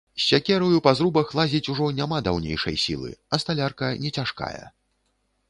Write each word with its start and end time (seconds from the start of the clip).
З 0.21 0.21
сякераю 0.29 0.77
па 0.87 0.93
зрубах 0.99 1.33
лазіць 1.39 1.69
ужо 1.73 1.89
няма 1.99 2.17
даўнейшай 2.29 2.81
сілы, 2.85 3.13
а 3.35 3.41
сталярка 3.45 3.93
не 4.07 4.15
цяжкая. 4.17 4.57